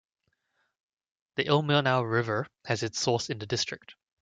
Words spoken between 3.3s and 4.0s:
the district.